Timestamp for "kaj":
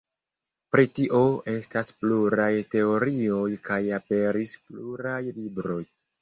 3.69-3.79